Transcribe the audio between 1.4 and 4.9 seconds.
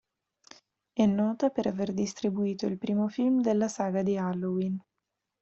per aver distribuito il primo film della saga di Halloween.